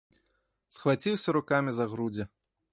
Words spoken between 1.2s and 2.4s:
рукамі за грудзі.